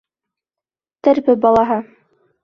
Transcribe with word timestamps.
Терпе 1.07 1.35
балаһы: 1.43 1.77